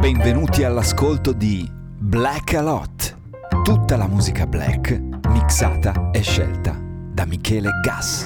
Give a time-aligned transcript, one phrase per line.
[0.00, 3.18] Benvenuti all'ascolto di Black a Lot.
[3.62, 6.74] Tutta la musica black mixata e scelta
[7.12, 8.24] da Michele Gas.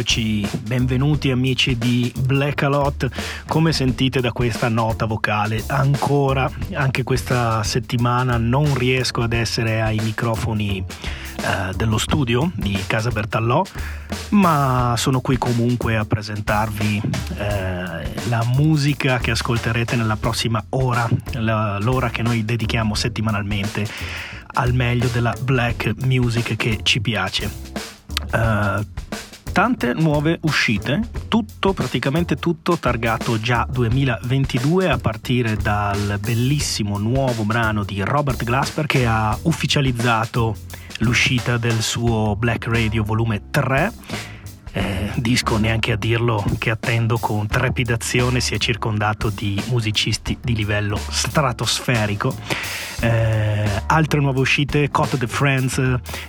[0.00, 3.06] Eccoci, benvenuti amici di Black Alot.
[3.46, 10.00] Come sentite da questa nota vocale, ancora, anche questa settimana non riesco ad essere ai
[10.02, 13.62] microfoni eh, dello studio di Casa Bertallò,
[14.30, 17.02] ma sono qui comunque a presentarvi
[17.36, 23.86] eh, la musica che ascolterete nella prossima ora, la, l'ora che noi dedichiamo settimanalmente
[24.54, 27.68] al meglio della black music che ci piace.
[28.32, 28.82] Uh,
[29.52, 37.84] tante nuove uscite, tutto, praticamente tutto targato già 2022 a partire dal bellissimo nuovo brano
[37.84, 40.56] di Robert Glasper che ha ufficializzato
[40.98, 43.92] l'uscita del suo Black Radio volume 3
[44.72, 50.54] eh, disco neanche a dirlo che attendo con trepidazione si è circondato di musicisti di
[50.54, 52.34] livello stratosferico.
[53.02, 55.78] Eh, altre nuove uscite Caught the Friends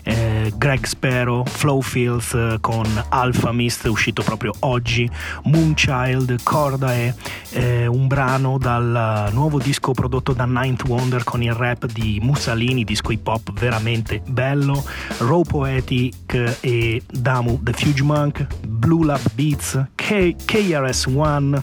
[0.03, 5.09] eh, Greg Sparrow Flow Fields eh, con Alpha Mist uscito proprio oggi
[5.43, 7.13] Moonchild Cordae
[7.49, 12.85] eh, un brano dal nuovo disco prodotto da Ninth Wonder con il rap di Mussolini
[12.85, 14.81] disco hip hop veramente bello
[15.17, 18.01] Raw Poetic e Damu The Fuge
[18.31, 21.61] Funk, Blue Lab Beats, K- KRS-One,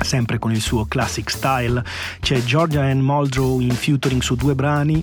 [0.00, 1.82] sempre con il suo classic style.
[2.20, 5.02] C'è Georgia Ann Muldrow in featuring su due brani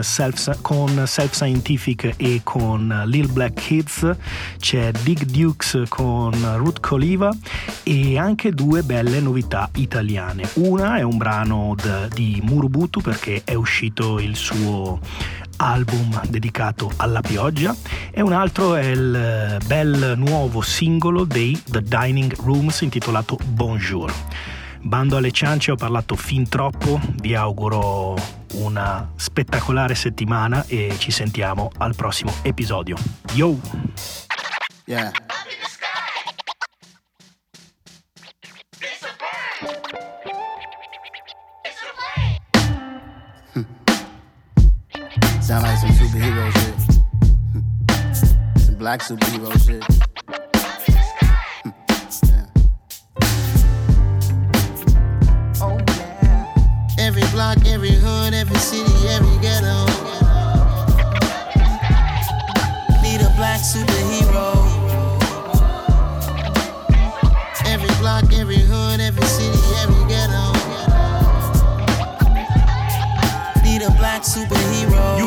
[0.00, 4.16] self, con Self Scientific e con Lil Black Kids.
[4.58, 7.30] C'è Big Dukes con Ruth Coliva
[7.82, 10.48] e anche due belle novità italiane.
[10.54, 15.00] Una è un brano d- di Murubutu perché è uscito il suo
[15.56, 17.74] album dedicato alla pioggia
[18.10, 24.12] e un altro è il eh, bel nuovo singolo dei The Dining Rooms intitolato Bonjour.
[24.80, 28.14] Bando alle ciance ho parlato fin troppo, vi auguro
[28.54, 32.96] una spettacolare settimana e ci sentiamo al prossimo episodio.
[33.32, 33.58] Yo!
[34.84, 35.10] Yeah.
[45.46, 46.74] Sound like some superhero shit.
[48.58, 49.84] some black superhero shit.
[51.62, 51.70] Hmm.
[55.62, 56.52] Oh, yeah.
[56.98, 59.86] Every block, every hood, every city, every ghetto.
[63.00, 64.50] Need a black superhero.
[67.66, 70.52] Every block, every hood, every city, every ghetto.
[73.62, 74.85] Need a black superhero.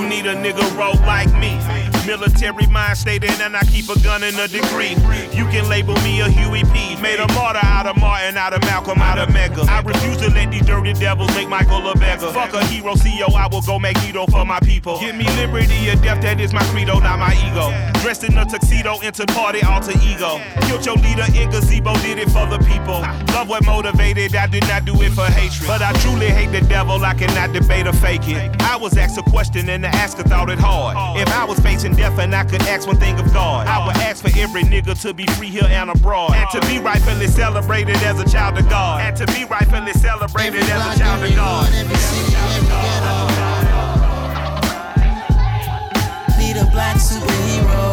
[0.10, 1.89] Need a nigga roll like me.
[2.06, 4.96] Military mind stated, and I keep a gun in a degree.
[5.36, 6.96] You can label me a Huey P.
[7.02, 9.68] Made a martyr out of Martin, out of Malcolm, out of Medgar.
[9.68, 12.32] I refuse to let these dirty devils make Michael a beggar.
[12.32, 15.00] Fuck a hero, CEO, I will go Magneto for my people.
[15.00, 17.70] Give me liberty or death, that is my credo, not my ego.
[18.02, 20.42] Dressed in a tuxedo, into party, alter ego.
[20.68, 23.02] Killed your leader in gazebo, did it for the people.
[23.34, 25.68] Love what motivated, I did not do it for hatred.
[25.68, 28.62] But I truly hate the devil, I cannot debate or fake it.
[28.62, 30.96] I was asked a question and the asker thought it hard.
[31.20, 34.24] If I was facing and I could ask one thing of God, I would ask
[34.24, 36.34] for every nigga to be free here and abroad.
[36.34, 39.02] And to be rightfully celebrated as a child of God.
[39.02, 41.70] And to be rightfully celebrated as a child of God.
[46.38, 47.89] Need a black superhero.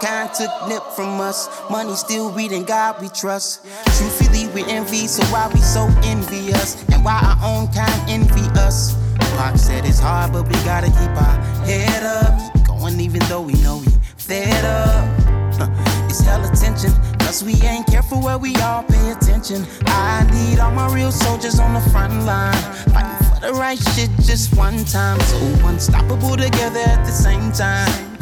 [0.00, 1.48] Kind took nip from us.
[1.70, 3.64] Money still reading God we trust.
[3.96, 6.84] Truthfully, we envy, so why we so envious?
[6.92, 8.94] And why our own kind envy us?
[9.36, 12.54] Pac said it's hard, but we gotta keep our head up.
[12.54, 15.68] Keep going even though we know we fed up.
[16.08, 19.66] It's hell attention, cause we ain't careful where we all pay attention.
[19.86, 22.54] I need all my real soldiers on the front line.
[22.92, 25.18] Fighting for the right shit just one time.
[25.20, 25.36] So
[25.66, 28.17] unstoppable together at the same time.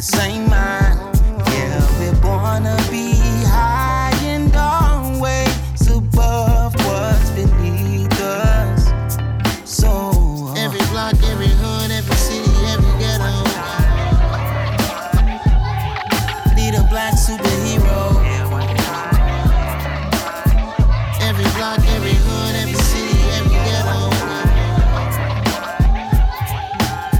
[0.00, 0.98] The same mind.
[1.52, 5.52] Yeah, we're born to be high and always
[5.88, 8.88] above what's beneath us.
[9.66, 13.44] So uh, every block, every hood, every city, every ghetto.
[16.56, 18.24] Need a black superhero.
[21.20, 24.08] Every block, every hood, every city, every ghetto.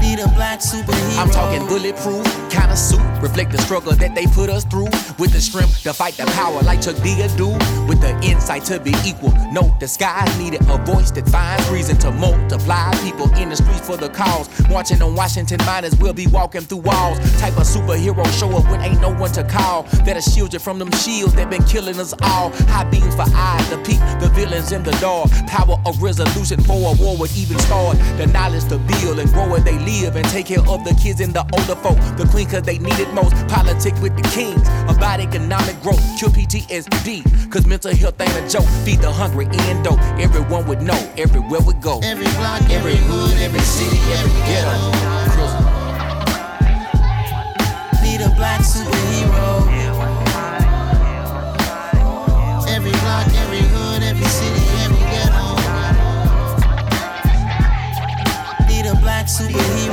[0.01, 1.00] Need a black superhero.
[1.21, 4.91] I'm talking bulletproof, kind of suit, reflect the struggle that they put us through.
[5.19, 7.49] With the strength to fight the power like Chuck D do.
[7.89, 9.33] With the insight to be equal.
[9.53, 12.93] Note the skies needed a voice that finds reason to multiply.
[13.03, 14.49] People in the streets for the cause.
[14.69, 17.19] Marching on Washington, miners will be walking through walls.
[17.41, 19.83] Type of superhero show up when ain't no one to call.
[20.05, 22.51] That'll shield you from them shields that been killing us all.
[22.69, 25.31] High beams for eyes to peek the villains in the dark.
[25.47, 27.99] Power of resolution for a war would even start.
[28.17, 31.21] The knowledge to build and grow where they live and take care of the kids
[31.21, 31.99] and the older folk.
[32.17, 33.35] The queen cause they need it most.
[33.49, 36.03] Politic with the kings about economic growth.
[36.19, 38.69] Cure PTSD cause mental health ain't a joke.
[38.85, 40.01] Feed the hungry and dope.
[40.19, 42.01] Everyone would know everywhere we go.
[42.03, 44.77] Every block, every hood, every city, every ghetto.
[48.03, 49.67] Need a black superhero.
[52.69, 55.57] Every block, every hood, every city, every ghetto.
[58.69, 59.90] Need a black superhero.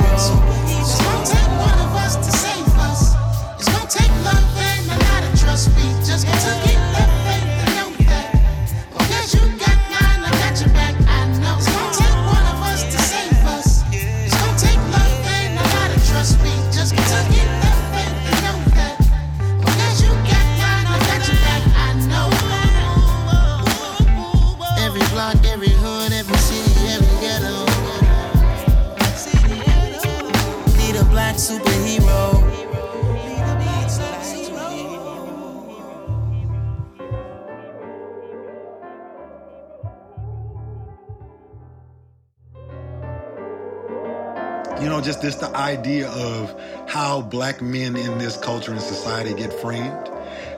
[45.00, 46.54] Just this the idea of
[46.88, 50.08] how black men in this culture and society get framed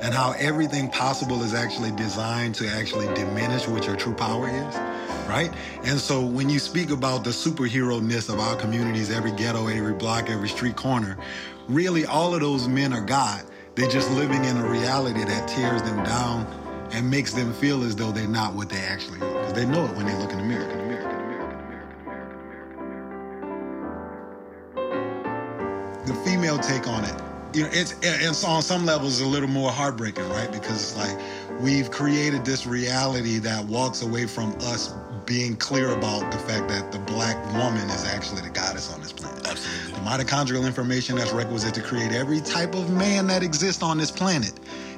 [0.02, 4.76] and how everything possible is actually designed to actually diminish what your true power is
[5.28, 5.52] right?
[5.84, 10.28] And so when you speak about the superhero-ness of our communities every ghetto every block
[10.28, 11.16] every street corner
[11.68, 13.44] really all of those men are god.
[13.76, 16.46] They're just living in a reality that tears them down
[16.92, 19.84] and makes them feel as though they're not what they actually are because they know
[19.84, 20.89] it when they look in the mirror
[26.10, 27.14] the female take on it,
[27.54, 30.50] you know, it's it's on some levels a little more heartbreaking, right?
[30.50, 31.16] Because it's like
[31.60, 34.92] we've created this reality that walks away from us
[35.24, 39.12] being clear about the fact that the black woman is actually the goddess on this
[39.12, 39.46] planet.
[39.46, 39.92] Absolutely.
[39.92, 44.10] The mitochondrial information that's requisite to create every type of man that exists on this
[44.10, 44.52] planet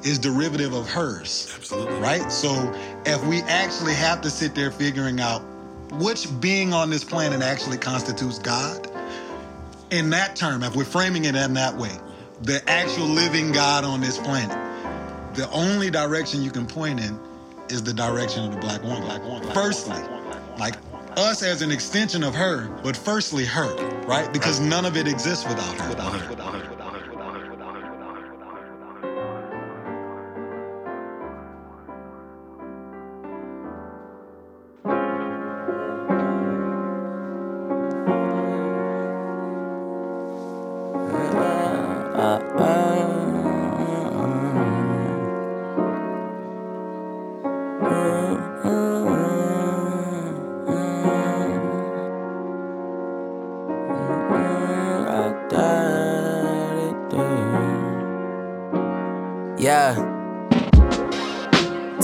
[0.04, 1.52] is derivative of hers.
[1.54, 1.98] Absolutely.
[2.00, 2.32] Right?
[2.32, 2.72] So
[3.04, 5.42] if we actually have to sit there figuring out
[5.92, 8.88] which being on this planet actually constitutes God,
[9.92, 11.92] in that term, if we're framing it in that way,
[12.40, 14.56] the actual living God on this planet,
[15.34, 17.20] the only direction you can point in
[17.68, 19.02] is the direction of the black woman.
[19.02, 19.48] Black woman.
[19.52, 20.00] Firstly,
[20.58, 20.74] like
[21.16, 23.74] us as an extension of her, but firstly her,
[24.06, 24.32] right?
[24.32, 25.88] Because none of it exists without her.
[25.90, 26.30] Without her.
[26.30, 26.71] Without her.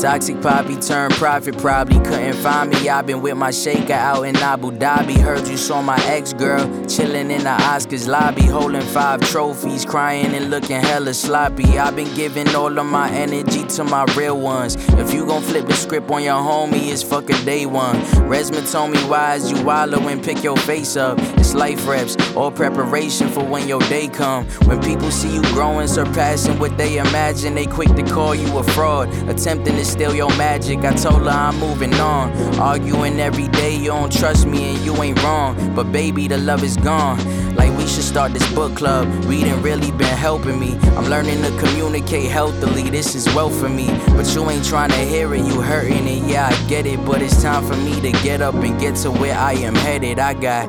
[0.09, 2.89] Toxic poppy turned profit, probably couldn't find me.
[2.89, 5.21] I've been with my shaker out in Abu Dhabi.
[5.21, 10.35] Heard you saw my ex girl chilling in the Oscars lobby, holding five trophies, crying
[10.35, 11.79] and looking hella sloppy.
[11.79, 14.77] I've been giving all of my energy to my real ones.
[14.95, 17.97] If you gon' flip the script on your homie, it's fuck a day one.
[18.31, 21.19] Resma told me, why is you wallow and pick your face up?
[21.37, 24.47] It's life reps, all preparation for when your day come.
[24.65, 28.65] When people see you growing, surpassing what they imagine, they quick to call you a
[28.65, 30.79] fraud, attempting to steal your magic.
[30.85, 32.31] I told her I'm moving on.
[32.61, 35.75] Arguing every day, you don't trust me and you ain't wrong.
[35.75, 37.19] But baby, the love is gone.
[37.57, 39.09] Like we should start this book club.
[39.25, 40.79] Reading really been helping me.
[40.97, 42.89] I'm learning to communicate healthily.
[42.91, 43.89] This is well for me.
[44.17, 46.23] But you ain't trying to hear it, you hurting it.
[46.31, 47.05] Yeah, I get it.
[47.05, 50.21] But it's time for me to get up and get to where I am headed.
[50.21, 50.67] I got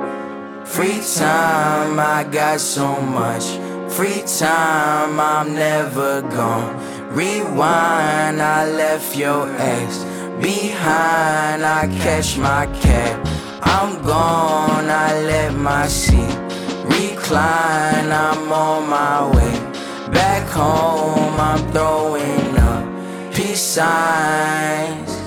[0.68, 3.46] free time, I got so much.
[3.94, 6.99] Free time, I'm never gone.
[7.10, 9.98] Rewind, I left your ex
[10.40, 11.66] behind.
[11.66, 13.28] I catch my cab.
[13.64, 16.38] I'm gone, I let my seat
[16.86, 18.12] recline.
[18.12, 19.60] I'm on my way
[20.12, 21.40] back home.
[21.40, 25.19] I'm throwing up peace signs.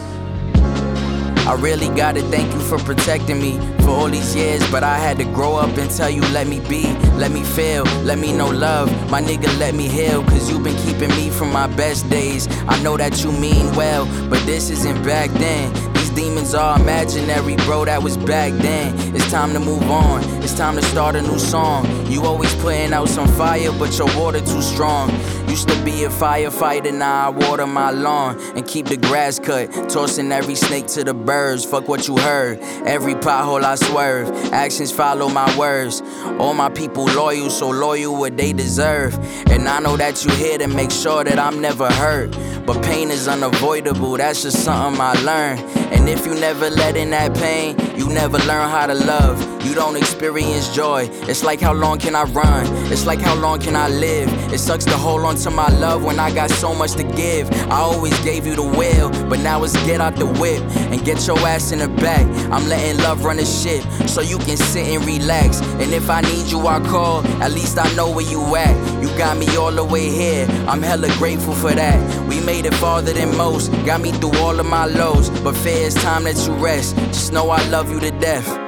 [1.45, 5.19] I really gotta thank you for protecting me for all these years, but I had
[5.19, 6.85] to grow up and tell you, let me be,
[7.17, 8.89] let me feel, let me know love.
[9.11, 12.47] My nigga, let me heal, cause you been keeping me from my best days.
[12.69, 15.73] I know that you mean well, but this isn't back then.
[16.15, 18.95] Demons are imaginary, bro, that was back then.
[19.15, 21.87] It's time to move on, it's time to start a new song.
[22.11, 25.11] You always putting out some fire, but your water too strong.
[25.49, 29.71] Used to be a firefighter, now I water my lawn and keep the grass cut.
[29.89, 32.59] Tossing every snake to the birds, fuck what you heard.
[32.87, 36.03] Every pothole I swerve, actions follow my words.
[36.39, 39.15] All my people loyal, so loyal what they deserve.
[39.51, 42.35] And I know that you here to make sure that I'm never hurt.
[42.65, 45.61] But pain is unavoidable, that's just something I learned.
[45.93, 49.52] And if you never let in that pain, you never learn how to love.
[49.65, 51.09] You don't experience joy.
[51.29, 52.67] It's like how long can I run?
[52.93, 54.29] It's like how long can I live?
[54.53, 57.51] It sucks to hold on to my love when I got so much to give.
[57.71, 61.27] I always gave you the will, but now it's get out the whip and get
[61.27, 62.27] your ass in the back.
[62.51, 65.61] I'm letting love run the ship so you can sit and relax.
[65.61, 67.25] And if I need you, I call.
[67.43, 69.03] At least I know where you at.
[69.03, 70.47] You got me all the way here.
[70.67, 72.29] I'm hella grateful for that.
[72.29, 73.71] We made it farther than most.
[73.87, 76.97] Got me through all of my lows, but fair it's time that you rest.
[76.97, 78.62] Just know I love you to death.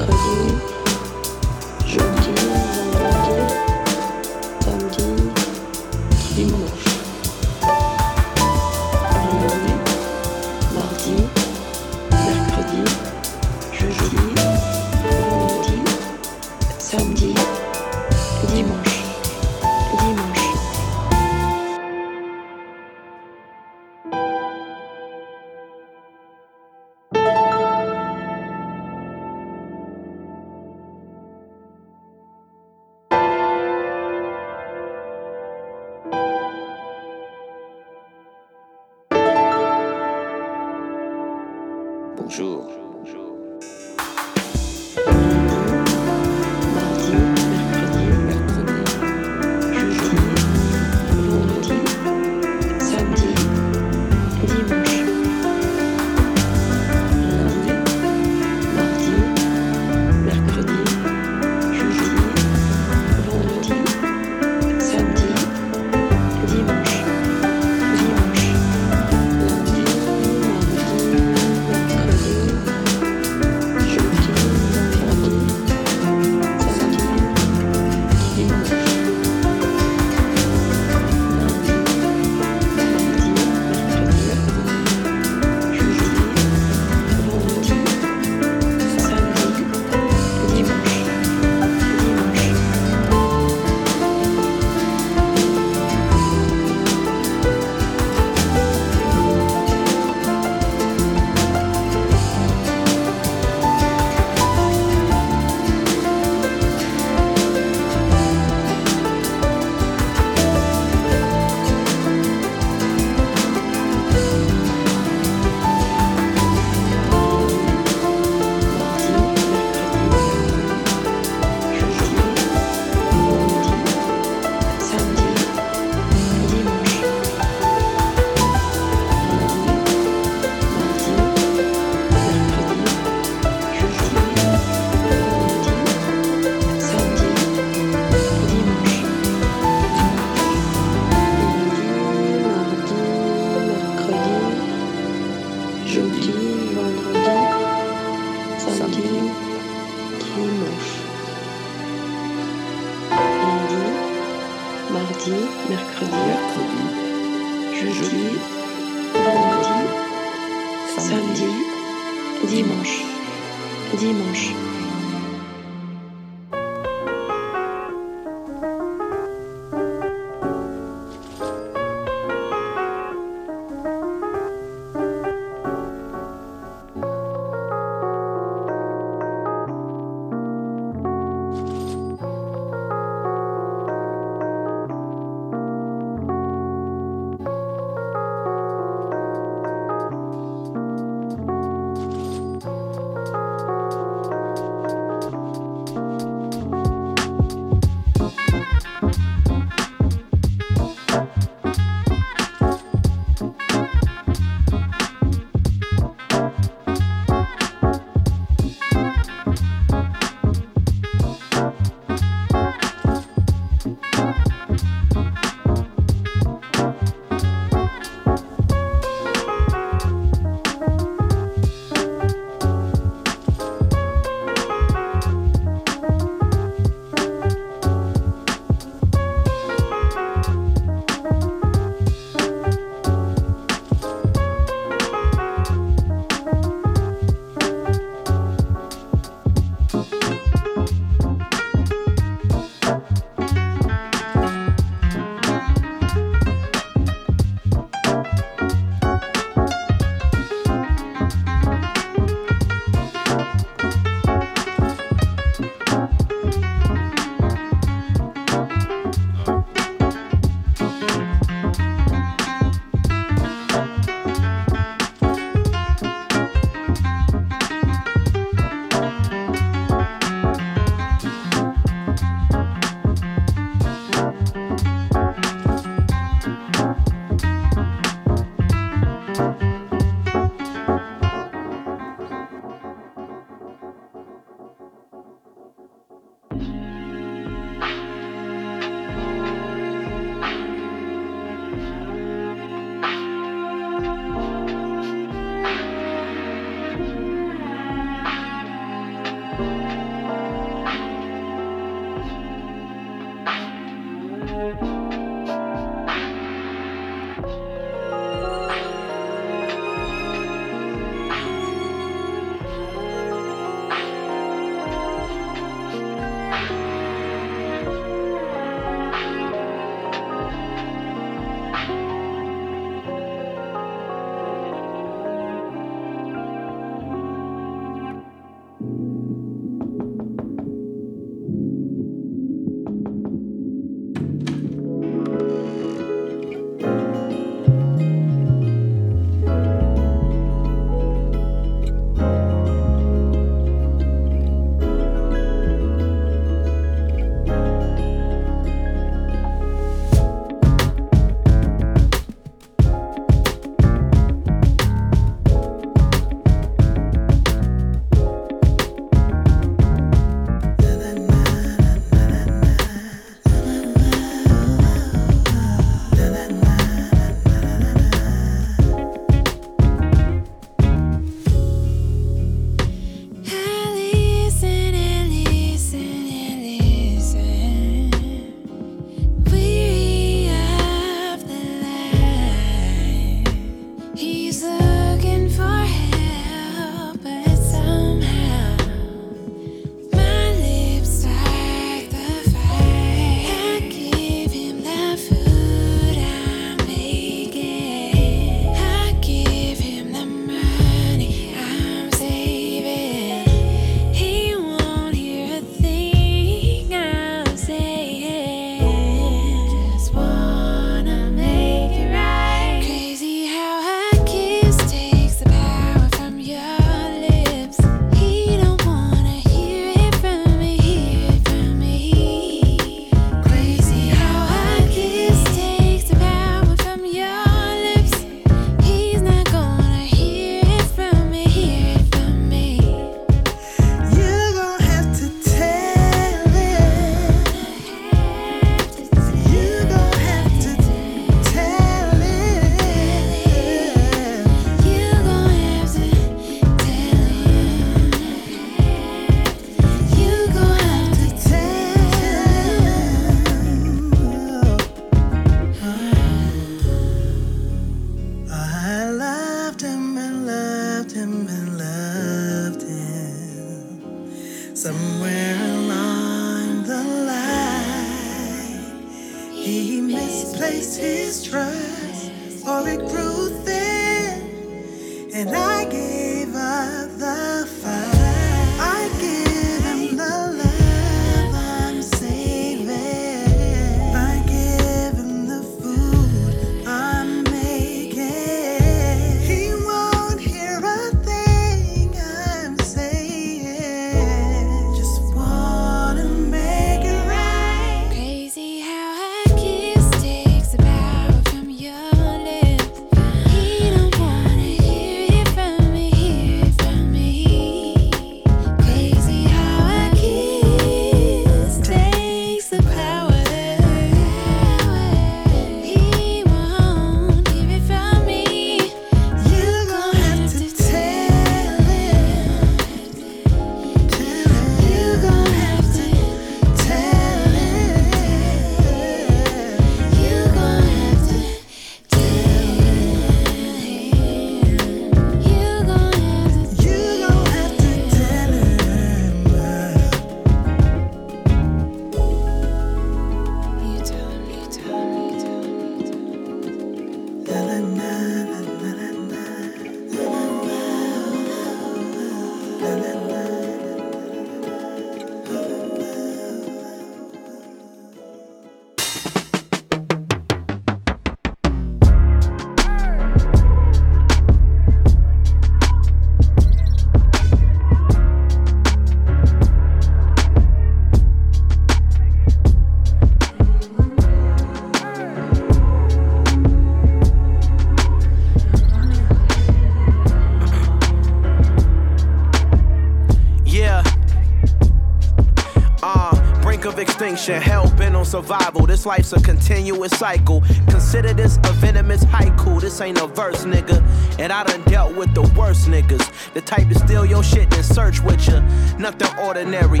[589.00, 590.60] This life's a continuous cycle.
[590.86, 592.82] Consider this a venomous haiku.
[592.82, 593.98] This ain't a verse, nigga.
[594.38, 596.52] And I done dealt with the worst niggas.
[596.52, 598.60] The type to steal your shit and search with you.
[598.98, 600.00] Nothing ordinary.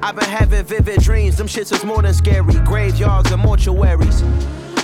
[0.00, 1.38] I've been having vivid dreams.
[1.38, 2.54] Them shits is more than scary.
[2.60, 4.22] Graveyards and mortuaries.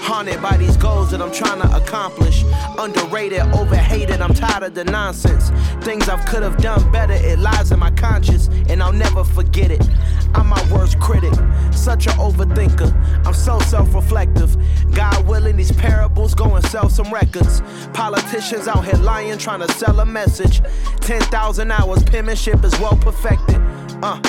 [0.02, 2.42] Haunted by these goals that I'm trying to accomplish.
[2.76, 5.50] Underrated, overhated, I'm tired of the nonsense.
[5.84, 9.70] Things I could have done better, it lies in my conscience, and I'll never forget
[9.70, 9.88] it.
[10.34, 11.32] I'm my worst critic,
[11.70, 12.90] such an overthinker.
[13.24, 14.56] I'm so self reflective.
[14.92, 17.62] God willing, these parables go and sell some records.
[17.92, 20.60] Politicians out here lying, trying to sell a message.
[21.00, 23.56] 10,000 hours, penmanship is well perfected.
[24.02, 24.20] Uh,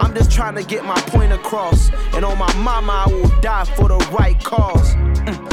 [0.00, 1.90] I'm just trying to get my point across.
[2.14, 4.94] And on my mama, I will die for the right cause.
[4.94, 5.51] Mm.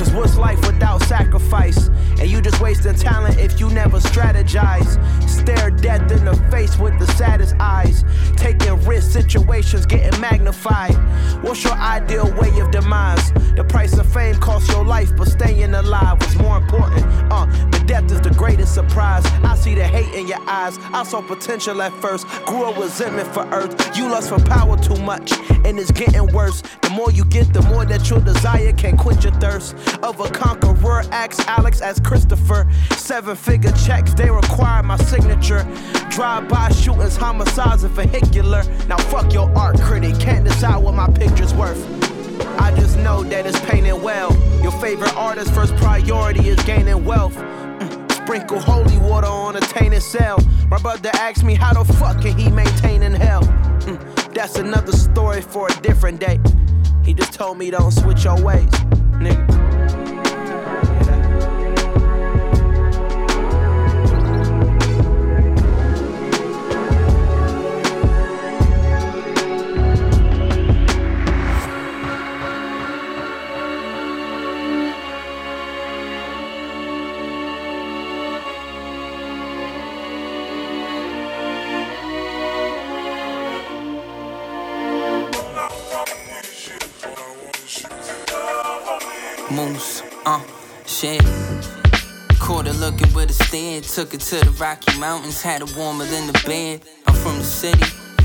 [0.00, 1.88] Cause what's life without sacrifice?
[2.18, 4.96] And you just wasting talent if you never strategize.
[5.28, 8.02] Stare death in the face with the saddest eyes.
[8.34, 10.94] Taking risk situations getting magnified.
[11.42, 13.30] What's your ideal way of demise?
[13.56, 17.04] The price of fame costs your life, but staying alive was more important.
[17.30, 19.26] Uh, the death is the greatest surprise.
[19.44, 20.78] I see the hate in your eyes.
[20.94, 23.98] I saw potential at first, grew a resentment for earth.
[23.98, 25.32] You lust for power too much,
[25.66, 26.62] and it's getting worse.
[26.80, 29.76] The more you get, the more that your desire can quench your thirst.
[30.02, 32.66] Of a conqueror, ask Alex as Christopher.
[32.96, 35.66] Seven figure checks, they require my signature.
[36.10, 38.62] Drive by shootings, homicides, and vehicular.
[38.88, 41.80] Now fuck your art critic, can't decide what my picture's worth.
[42.58, 44.36] I just know that it's painted well.
[44.62, 47.34] Your favorite artist's first priority is gaining wealth.
[47.34, 50.38] Mm, sprinkle holy water on a tainted cell.
[50.68, 53.42] My brother asked me how the fuck can he maintain in hell.
[53.42, 56.38] Mm, that's another story for a different day.
[57.04, 58.70] He just told me don't switch your ways,
[59.20, 59.89] nigga.
[91.00, 91.24] Shit.
[92.38, 93.80] Caught her looking with a stare.
[93.80, 96.82] Took it to the Rocky Mountains, had it warmer than the bed.
[97.06, 97.84] I'm from the city,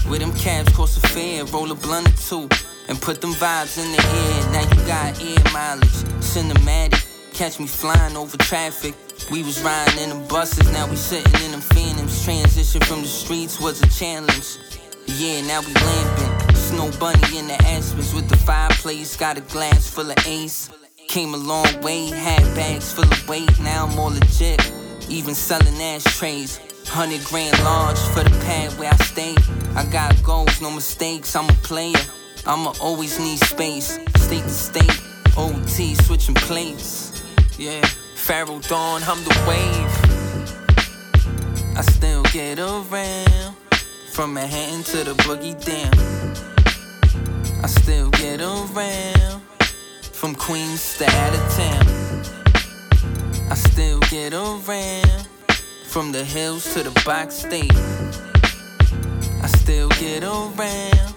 [0.10, 1.46] where them cabs cost a fare.
[1.46, 2.50] Roll a blunt or two,
[2.90, 4.52] and put them vibes in the air.
[4.52, 7.00] Now you got air mileage, cinematic.
[7.34, 8.94] Catch me flying over traffic.
[9.32, 12.26] We was riding in the buses, now we sitting in them phantoms.
[12.26, 14.58] Transition from the streets was a challenge.
[15.08, 16.56] Yeah, now we lamping.
[16.56, 19.16] Snow bunny in the aspens with the fireplace.
[19.16, 20.70] Got a glass full of ace.
[21.16, 24.60] Came a long way, had bags full of weight, now I'm all legit.
[25.08, 26.60] Even selling ashtrays.
[26.90, 29.34] Hundred grand large for the pad where I stay.
[29.78, 32.04] I got goals, no mistakes, I'm a player.
[32.46, 35.02] I'ma always need space, state to state.
[35.38, 37.24] OT switching plates.
[37.58, 39.94] Yeah, Pharaoh Dawn, I'm the wave.
[41.78, 43.56] I still get around.
[44.12, 45.94] From Manhattan to the boogie down.
[47.64, 49.45] I still get around.
[50.26, 51.86] From Queens to out of town.
[53.52, 55.28] I still get around.
[55.86, 57.72] From the hills to the box state.
[59.44, 61.14] I still get around.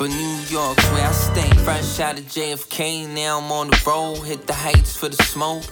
[0.00, 1.48] But New York's where I stay.
[1.62, 4.16] Fresh out of JFK, now I'm on the road.
[4.24, 5.62] Hit the heights for the smoke.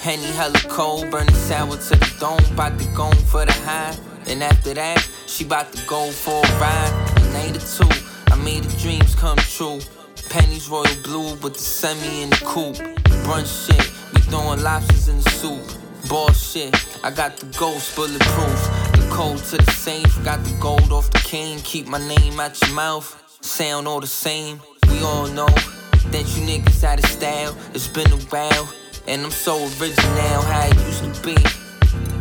[0.00, 2.54] Henny hella cold, burning sour to the dome.
[2.54, 3.98] Bout to go for the high.
[4.28, 7.12] And after that, she bout to go for a ride.
[7.16, 7.90] A night or two,
[8.28, 9.80] I made the dreams come true.
[10.28, 12.76] Pennies royal blue with the semi in the coupe.
[13.24, 15.62] Brunch shit, we throwing lobsters in the soup.
[16.08, 18.60] Ball shit, I got the ghost bulletproof.
[18.92, 21.58] The code to the safe, got the gold off the cane.
[21.60, 23.08] Keep my name out your mouth,
[23.40, 24.60] sound all the same.
[24.90, 27.56] We all know that you niggas out of style.
[27.74, 28.72] It's been a while,
[29.08, 31.36] and I'm so original how it used to be.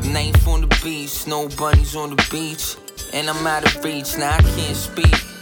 [0.10, 2.76] Knife on the beach, snow bunnies on the beach.
[3.14, 5.35] And I'm out of reach, now I can't speak.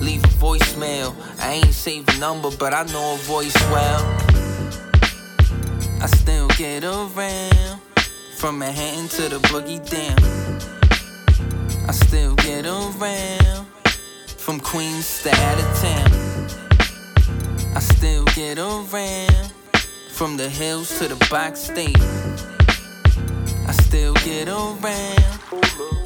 [0.00, 1.14] Leave a voicemail.
[1.40, 4.04] I ain't saved a number, but I know a voice well.
[6.00, 7.80] I still get around.
[8.36, 10.18] From Manhattan to the boogie down.
[11.88, 13.66] I still get around.
[14.26, 16.12] From Queens to out of town.
[17.74, 19.52] I still get around.
[20.10, 21.98] From the hills to the box state.
[23.66, 26.05] I still get around.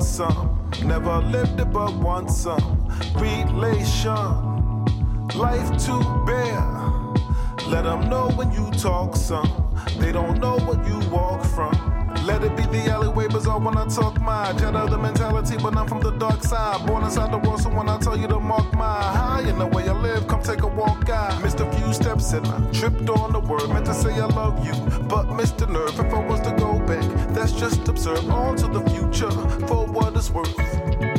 [0.00, 0.70] What some.
[0.82, 2.88] Never lived it but want some.
[3.16, 4.14] Relation.
[5.36, 6.62] Life to bear.
[7.68, 9.76] Let them know when you talk some.
[9.98, 11.89] They don't know what you walk from.
[12.30, 15.86] Let it be the alleyway when I talk my jet of the mentality, but I'm
[15.86, 16.86] from the dark side.
[16.86, 19.66] Born inside the world, so when I tell you to mark my high in the
[19.66, 21.10] way I live, come take a walk.
[21.10, 23.68] I missed a few steps and I tripped on the word.
[23.68, 24.74] Meant to say I love you,
[25.08, 25.98] but missed the nerve.
[25.98, 28.24] If I was to go back, that's just absurd.
[28.30, 29.32] On to the future
[29.66, 31.09] for what it's worth.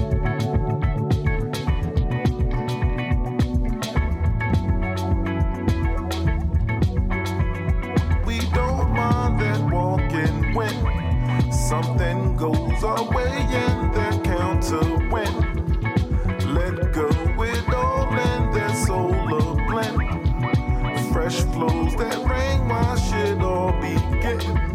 [21.31, 24.70] Fresh flows that rain wash it all be Cool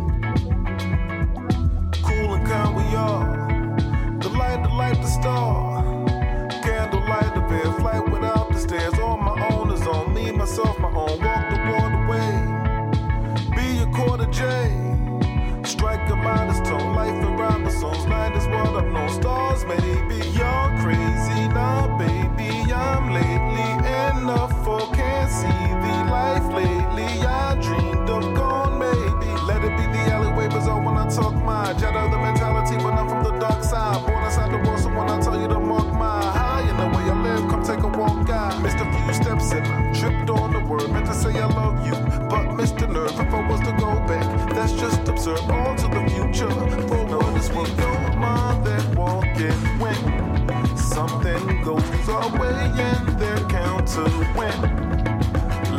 [40.67, 40.91] word.
[40.91, 41.95] Meant to say I love you,
[42.29, 43.13] but missed nerve.
[43.13, 45.41] If I was to go back, that's just absurd.
[45.51, 46.51] On to the future,
[46.89, 52.57] for what is we don't mind that walking when something goes our way
[52.91, 54.59] and their counter win.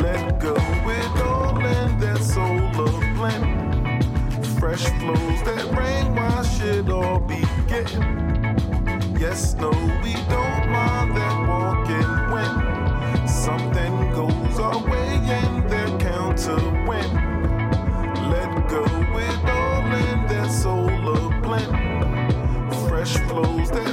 [0.02, 0.54] Let go
[0.86, 4.04] with all in that solar blend.
[4.58, 7.86] Fresh flows that rain wash it all begin.
[9.18, 9.70] Yes, no,
[10.02, 12.67] we don't mind that walking when
[23.28, 23.87] flows that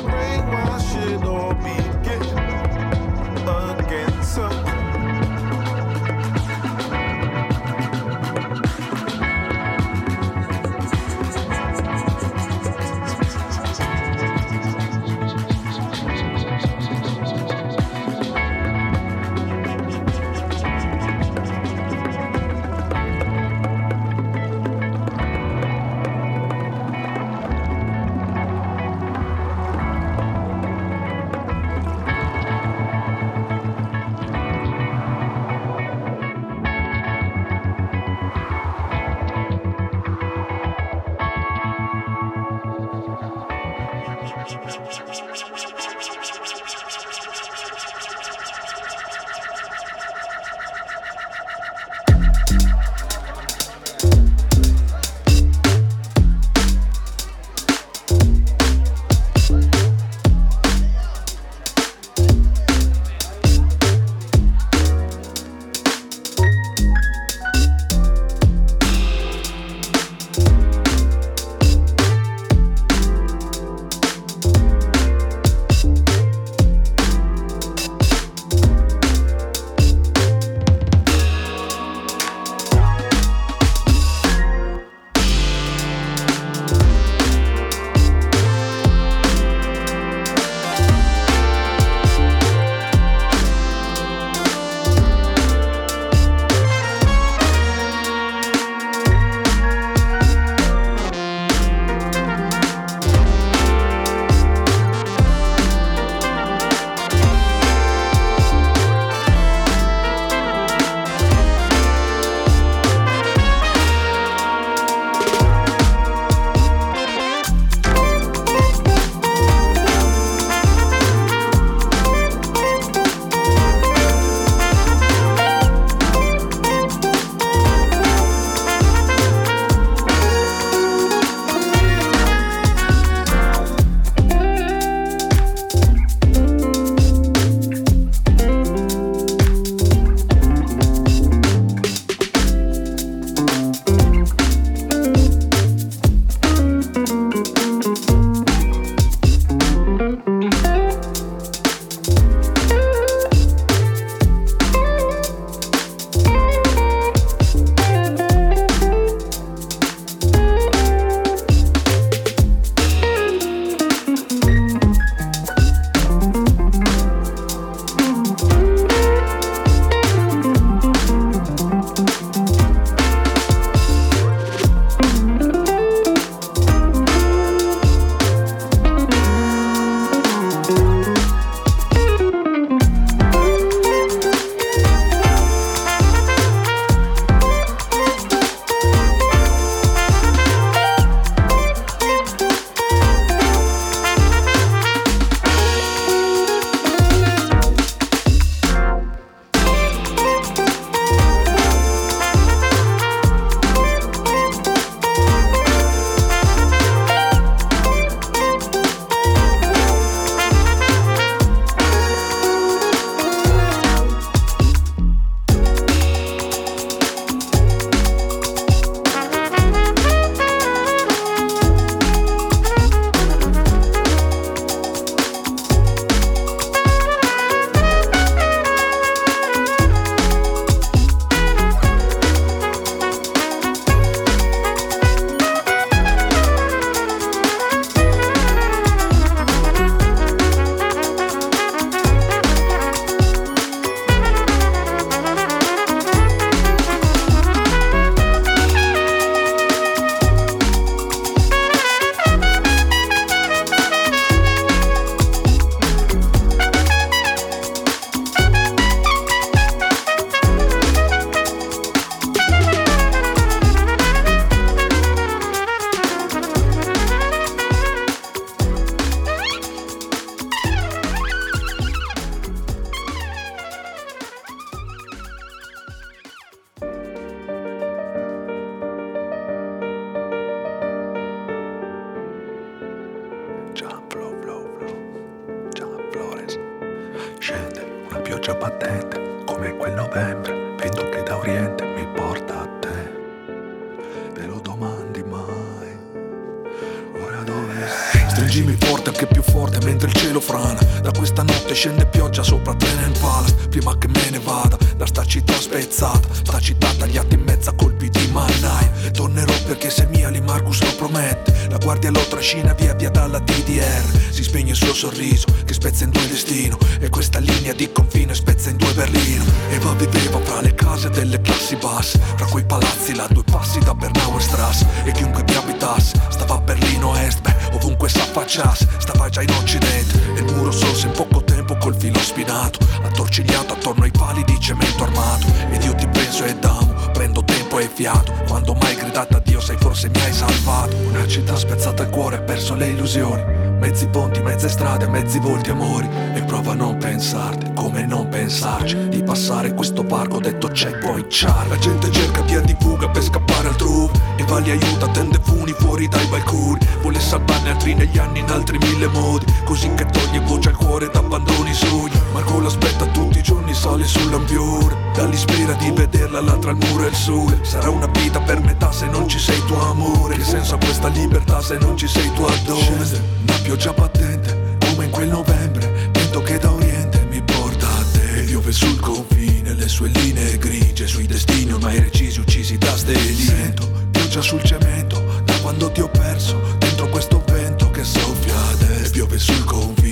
[337.75, 340.95] tempo e fiato Quando mai gridata a Dio sai forse mi hai salvato.
[340.95, 346.09] Una città spezzata al cuore, perso le illusioni Mezzi ponti, mezze strade, mezzi volti amori.
[346.33, 349.09] E prova a non pensarti, come non pensarci.
[349.09, 351.67] Di passare questo parco detto checkpoint char.
[351.67, 355.71] La gente cerca via di fuga per scappare altrove E va li aiuta, tende funi
[355.73, 356.79] fuori dai balconi.
[357.01, 359.45] Vuole salvarne altri negli anni in altri mille modi.
[359.63, 362.19] Così che toglie voce al cuore ed abbandoni i sogni.
[362.33, 367.05] Marco l'aspetta tutti i giorni, sale sull'ambiore Da lì spera di vederla l'altra al muro
[367.05, 370.35] e il sole Sarà una vita per metà se non ci sei tuo amore.
[370.37, 373.21] Che senso ha questa libertà se non ci sei tu addosso.
[373.43, 378.43] Una pioggia battente come in quel novembre Vento che da oriente mi porta a te.
[378.43, 383.35] Piove sul confine le sue linee grigie Sui destini ormai recisi uccisi da steli.
[383.35, 388.75] Sento pioggia sul cemento da quando ti ho perso Dentro questo vento che soffia a
[388.75, 389.07] destra.
[389.07, 390.04] E piove sul confine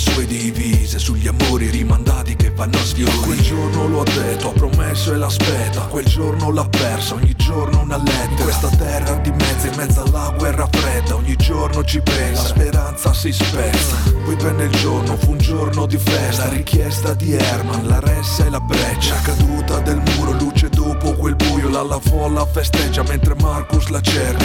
[0.00, 4.52] sue divise Sugli amori rimandati che vanno a sfiorire Quel giorno lo ha detto, ha
[4.52, 5.82] promesso e l'aspetta.
[5.82, 8.42] Quel giorno l'ha persa, ogni giorno una lettera.
[8.42, 13.12] Questa terra di mezzo, in mezzo alla guerra fredda Ogni giorno ci pensa, la speranza
[13.12, 13.96] si spezza.
[14.24, 16.46] Poi venne il giorno, fu un giorno di festa.
[16.46, 19.14] La richiesta di Herman, la ressa e la breccia.
[19.14, 21.68] La caduta del muro, luce dopo quel buio.
[21.68, 24.44] La la folla festeggia mentre Marcus la cerca.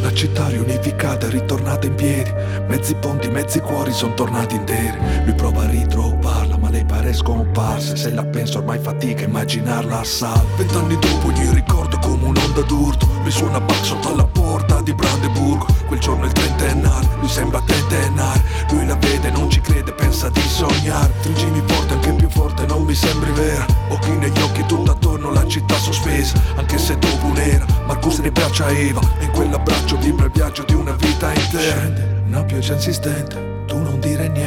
[0.00, 2.32] La città riunificata è ritornata in piedi.
[2.68, 4.85] Mezzi ponti, mezzi cuori sono tornati interi
[5.24, 7.96] Lui prova a ritrovarla ma lei pare scomparsa.
[7.96, 13.08] Se la penso ormai fatica a immaginarla a Vent'anni dopo gli ricordo come un'onda d'urto.
[13.22, 15.66] Lui suona back sotto alla porta di Brandeburgo.
[15.86, 20.40] Quel giorno il trentennale, lui sembra trentennale Lui la vede, non ci crede, pensa di
[20.40, 21.12] sognare.
[21.20, 23.66] Stringimi forte, anche più forte, non mi sembri vera.
[23.88, 26.40] Occhi negli occhi, tutto attorno, la città sospesa.
[26.56, 29.00] Anche se dopo un'era, Marcus ne abbraccia Eva.
[29.18, 31.60] E in quell'abbraccio vibra il viaggio di una vita intera.
[31.60, 34.45] Scende una pioggia insistente, tu non dire niente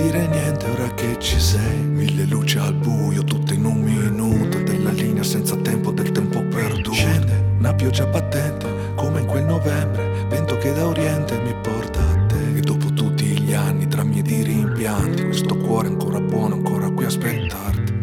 [0.00, 4.90] dire niente ora che ci sei Mille luci al buio, tutte in un minuto Della
[4.90, 10.56] linea senza tempo, del tempo perduto Scende una pioggia battente, come in quel novembre Vento
[10.58, 15.24] che da oriente mi porta a te E dopo tutti gli anni, tra miei rimpianti
[15.24, 17.96] Questo cuore ancora buono, ancora qui a aspettarti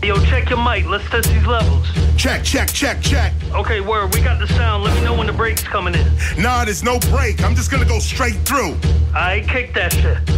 [0.00, 0.86] Yo, check your mic.
[0.88, 1.86] Let's test these levels.
[2.16, 3.37] Check, check, check, check.
[3.54, 4.14] Okay, word.
[4.14, 4.84] We got the sound.
[4.84, 6.06] Let me know when the break's coming in.
[6.38, 7.42] Nah, there's no break.
[7.42, 8.76] I'm just gonna go straight through.
[9.14, 10.37] I kick that shit.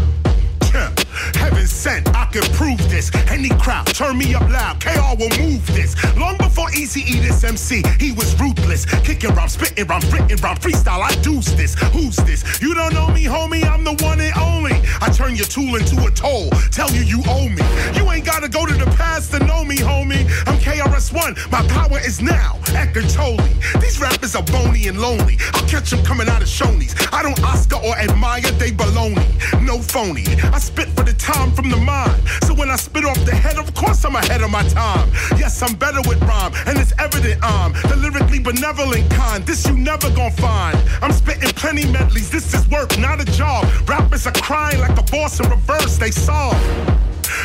[1.50, 3.10] Heaven sent, I can prove this.
[3.28, 4.80] Any crowd, turn me up loud.
[4.80, 5.96] KR will move this.
[6.16, 8.84] Long before Easy E this MC, he was ruthless.
[9.02, 11.02] Kicking rhyme, spitting rhyme, written rhyme, freestyle.
[11.02, 11.74] I do this.
[11.92, 12.60] Who's this?
[12.62, 13.64] You don't know me, homie.
[13.64, 14.74] I'm the one and only.
[15.00, 16.50] I turn your tool into a toll.
[16.70, 17.62] Tell you you owe me.
[17.98, 20.22] You ain't gotta go to the past to know me, homie.
[20.46, 21.34] I'm KRS-One.
[21.50, 22.60] My power is now.
[22.76, 23.42] Eckhart Tolle.
[23.80, 25.36] These rappers are bony and lonely.
[25.54, 26.94] I'll catch them coming out of Shoney's.
[27.12, 29.26] I don't Oscar or admire, they baloney.
[29.64, 30.24] No phony.
[30.52, 32.20] I spit for the time from the mind.
[32.44, 35.08] So when I spit off the head, of course I'm ahead of my time.
[35.38, 39.44] Yes, I'm better with rhyme, and it's evident I'm the lyrically benevolent kind.
[39.44, 40.76] This you never gonna find.
[41.00, 42.30] I'm spitting plenty medleys.
[42.30, 43.64] This is work, not a job.
[43.88, 45.96] Rappers are crying like a boss in reverse.
[45.96, 46.60] They solve.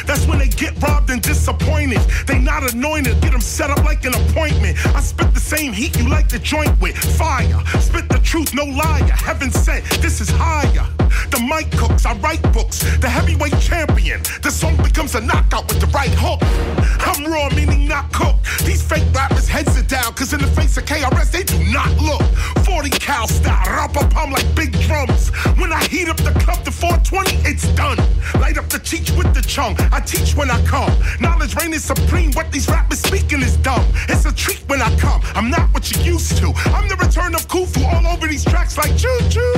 [0.05, 1.99] That's when they get robbed and disappointed.
[2.27, 4.77] They not anointed, get them set up like an appointment.
[4.95, 6.97] I spit the same heat you like to joint with.
[7.17, 9.03] Fire, spit the truth, no liar.
[9.03, 10.85] Heaven sent, this is higher.
[11.31, 12.79] The mic cooks, I write books.
[12.99, 13.54] The heavyweight
[15.15, 16.41] a knockout with the right hook.
[16.99, 18.43] I'm raw, meaning not cooked.
[18.65, 21.89] These fake rappers heads are down, cause in the face of KRS, they do not
[22.01, 22.21] look.
[22.65, 25.29] 40 cal style, rap pum like big drums.
[25.57, 27.97] When I heat up the club to 420, it's done.
[28.75, 29.73] Light teach with the chung.
[29.93, 30.91] I teach when I come.
[31.21, 32.33] Knowledge reign is supreme.
[32.33, 33.85] What these rappers speaking is dumb.
[34.09, 35.21] It's a treat when I come.
[35.33, 36.51] I'm not what you used to.
[36.75, 39.53] I'm the return of Khufu all over these tracks like choo choo.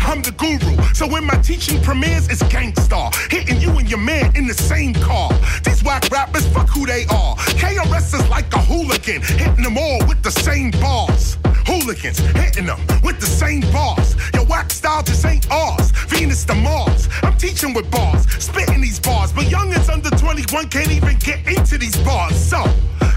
[0.00, 0.74] I'm the guru.
[0.94, 3.10] So when my teaching premieres, it's Gang Starr.
[3.28, 5.30] Hitting you and your man in the same car.
[5.64, 7.36] These whack rappers, fuck who they are.
[7.60, 9.20] KRS is like a hooligan.
[9.20, 11.36] Hitting them all with the same bars.
[11.82, 14.14] Hooligans hitting them with the same bars.
[14.34, 15.90] Your whack style just ain't ours.
[16.06, 17.08] Venus to Mars.
[17.24, 19.32] I'm teaching with bars, spitting these bars.
[19.32, 22.36] But youngins under 21 can't even get into these bars.
[22.36, 22.58] So,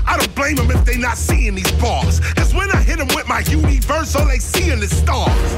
[0.07, 2.19] I don't blame them if they not seeing these bars.
[2.33, 5.51] Cause when I hit them with my universe, all they seeing is stars.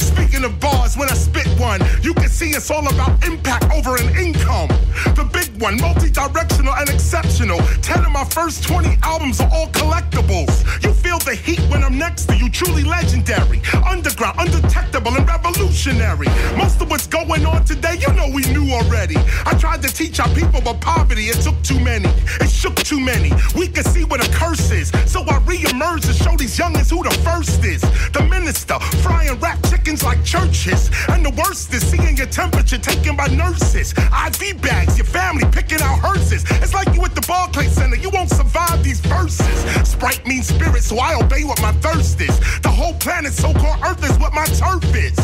[0.00, 3.96] Speaking of bars, when I spit one, you can see it's all about impact over
[3.96, 4.68] an income.
[5.14, 7.58] The big one, multi directional and exceptional.
[7.82, 10.82] 10 of my first 20 albums are all collectibles.
[10.82, 13.60] You feel the heat when I'm next to you, truly legendary.
[13.86, 16.28] Underground, undetectable, and revolutionary.
[16.56, 19.16] Most of what's going on today, you know we knew already.
[19.46, 22.08] I tried to teach our people about poverty, it took too many.
[22.40, 23.30] It shook too many.
[23.54, 24.90] We can see what a curse is.
[25.06, 27.82] So I re emerge to show these youngins who the first is.
[28.12, 30.90] The minister, frying rap chickens like churches.
[31.08, 33.92] And the worst is seeing your temperature taken by nurses.
[33.92, 36.44] IV bags, your family picking out hearses.
[36.62, 39.88] It's like you at the Barclays Center, you won't survive these verses.
[39.88, 42.38] Sprite means spirit, so I obey what my thirst is.
[42.60, 45.18] The whole planet, so called Earth, is what my turf is.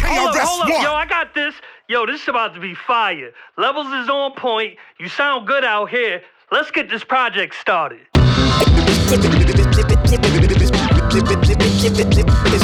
[0.00, 0.82] Hold up, hold up.
[0.82, 1.54] Yo, I got this.
[1.88, 3.32] Yo, this is about to be fire.
[3.56, 4.76] Levels is on point.
[4.98, 6.22] You sound good out here.
[6.50, 8.11] Let's get this project started.
[9.12, 9.20] It's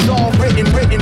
[0.09, 1.01] all written, written,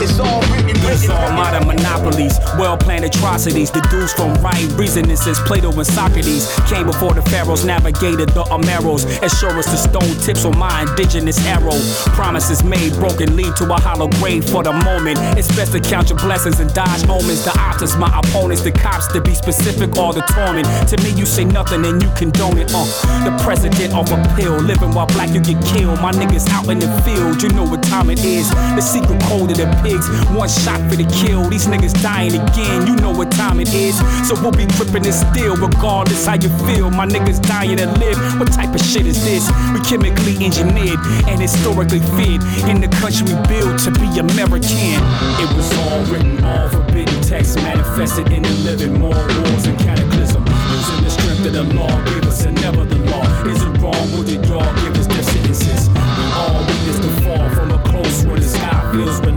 [0.00, 3.70] It's all written, It's all modern monopolies, well planned atrocities.
[3.70, 8.44] The dudes from right reasoning since Plato and Socrates came before the pharaohs navigated the
[8.44, 9.04] Ameros.
[9.22, 11.78] And show us the stone tips on my indigenous arrow.
[12.16, 15.18] Promises made, broken, lead to a hollow grave for the moment.
[15.38, 17.44] It's best to count your blessings and dodge omens.
[17.44, 20.66] The optics, my opponents, the cops, to be specific, all the torment.
[20.88, 22.72] To me, you say nothing and you condone it.
[22.74, 22.84] Uh,
[23.24, 26.00] the president off a pill, living while black you get killed.
[26.00, 28.50] My niggas out in the field, you know what time it is.
[28.50, 31.48] The secret code of the pigs, one shot for the kill.
[31.48, 33.96] These niggas dying again, you know what time it is.
[34.28, 36.90] So we'll be gripping it still, regardless how you feel.
[36.90, 38.18] My niggas dying to live.
[38.38, 39.48] What type of shit is this?
[39.72, 45.00] We chemically engineered and historically fit in the country we built to be American.
[45.40, 48.98] It was all written, all forbidden text manifested in the living.
[48.98, 50.44] More wars and cataclysm.
[50.46, 53.24] Using the strength of the law, give us and never the law.
[53.46, 54.06] Is it wrong?
[54.16, 55.88] Would it y'all give us their sentences?
[55.88, 59.34] We all witness the fall from a close where the sky fills with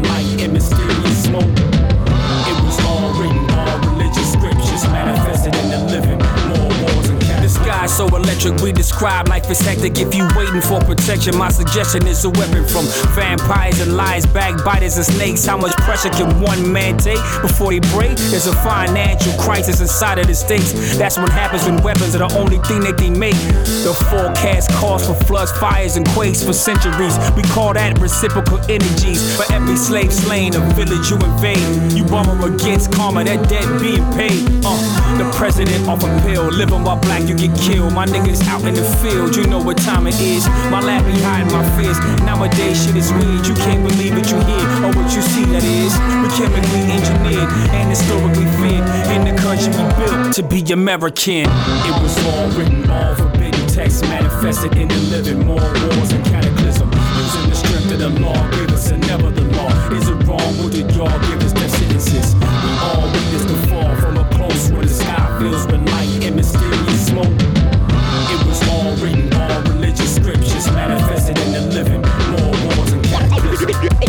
[7.85, 9.99] So electric, we describe life as hectic.
[9.99, 14.97] If you waiting for protection, my suggestion is a weapon from vampires and lies, backbiters
[14.97, 15.45] and snakes.
[15.45, 18.17] How much pressure can one man take before he break?
[18.31, 20.97] There's a financial crisis inside of the states.
[20.97, 23.35] That's what happens when weapons are the only thing that they make.
[23.83, 27.15] The forecast calls for floods, fires, and quakes for centuries.
[27.35, 29.35] We call that reciprocal energies.
[29.35, 31.93] For every slave slain, a village you invade.
[31.93, 34.47] You bummer against karma, that debt being paid.
[34.65, 37.72] Uh, the president off a pill, living while black, you get killed.
[37.73, 40.47] My niggas out in the field, you know what time it is.
[40.69, 41.97] My lap be hiding my fears.
[42.25, 43.45] Nowadays, shit is weird.
[43.47, 45.45] You can't believe what you hear or what you see.
[45.45, 48.81] That is, we chemically engineered and historically fit
[49.13, 51.45] in the country we built to be American.
[51.45, 55.45] It was all written, all forbidden text manifested in the living.
[55.45, 56.89] More wars and cataclysm.
[56.91, 59.69] Using the strength of the law, give us and never the law.
[59.93, 60.57] Is it wrong?
[60.61, 62.35] Would did y'all give us their sentences?
[62.35, 66.35] We all witness the fall from a close where the sky fills with light and
[66.35, 67.52] mysterious smoke.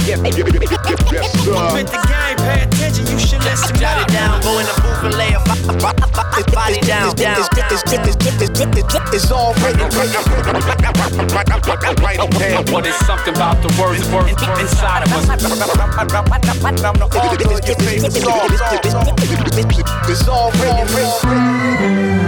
[0.04, 1.72] Cataclysm.
[1.72, 5.04] With the game, pay attention, you should listen Jot it down, go in the booth
[5.04, 5.40] and lay a
[6.52, 7.38] body down, down.
[9.12, 9.88] It's all written,
[12.72, 15.24] What is something about the words, words, words inside of us?
[20.08, 22.23] It's all written, written,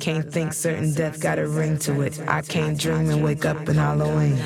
[0.00, 2.18] can't think certain death got a ring to it.
[2.26, 4.38] I can't dream and wake up in Halloween.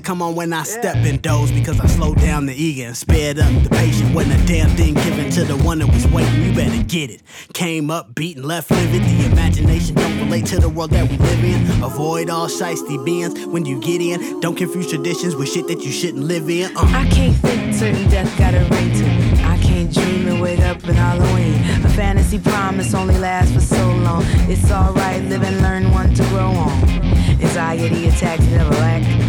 [0.00, 3.38] Come on when I step in doors because I slow down the ego and spared
[3.38, 6.42] up the patient when a damn thing given to the one that was waiting.
[6.42, 7.22] You better get it.
[7.52, 9.02] Came up, beaten, left livid.
[9.02, 11.82] The imagination don't relate to the world that we live in.
[11.82, 14.40] Avoid all shiesty beings when you get in.
[14.40, 16.76] Don't confuse traditions with shit that you shouldn't live in.
[16.76, 16.82] Uh.
[16.86, 19.44] I can't think certain death got a ring to it.
[19.44, 21.54] I can't dream and wake up in Halloween.
[21.84, 24.22] A fantasy promise only lasts for so long.
[24.48, 27.04] It's alright, live and learn one to grow on.
[27.40, 29.23] Anxiety attacks never lack.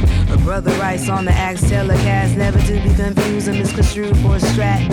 [0.46, 4.88] Brother Rice on the axe telecast, never to be confused and misconstrued for a strat.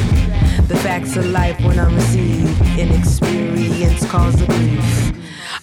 [0.66, 5.12] The facts of life when I'm received, inexperience cause the grief.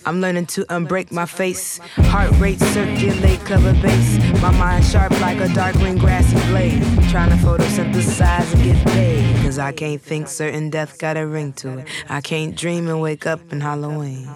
[0.05, 1.79] I'm learning to unbreak my face.
[1.95, 4.19] Heart rate circulate, cover base.
[4.43, 6.83] My mind sharp like a dark green grassy blade.
[7.09, 9.43] Trying to photosynthesize and get paid.
[9.43, 11.87] Cause I can't think certain death got a ring to it.
[12.07, 14.29] I can't dream and wake up in Halloween.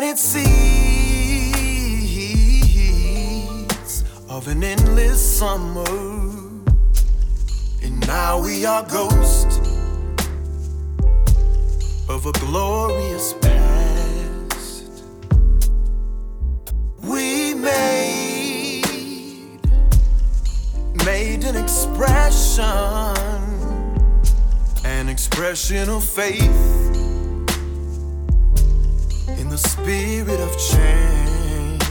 [0.00, 0.44] Planted seeds
[4.30, 5.84] of an endless summer.
[7.82, 9.58] And now we are ghosts
[12.08, 15.02] of a glorious past.
[17.02, 18.86] We made,
[21.04, 22.64] made an expression,
[24.82, 27.09] an expression of faith
[29.60, 31.84] spirit of chance.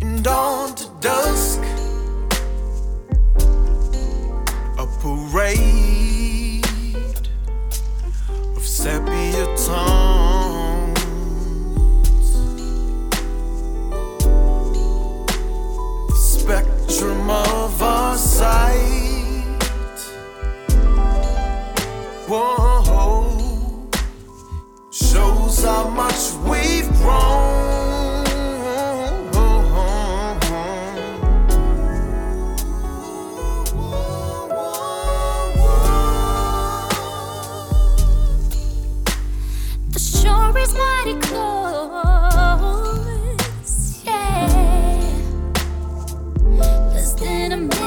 [0.00, 1.60] And dawn to dusk,
[4.78, 6.64] a parade
[8.56, 10.98] of sepia tones.
[16.16, 18.78] Spectrum of our sight.
[22.26, 23.17] Whoa
[25.62, 28.24] knows how much we've grown.
[39.92, 42.34] The shore is mighty close,
[44.04, 44.48] yeah.
[46.40, 47.77] Less than a minute.